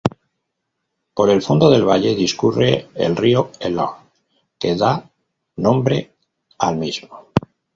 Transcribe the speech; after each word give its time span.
Por 1.13 1.29
el 1.29 1.43
fondo 1.43 1.69
del 1.69 1.85
valle, 1.87 2.15
discurre 2.15 2.87
el 2.95 3.15
río 3.15 3.51
Elorz, 3.59 3.99
que 4.57 4.75
da 4.83 4.91
nombre 5.67 6.01
al 6.57 6.77
mismo. 6.77 7.25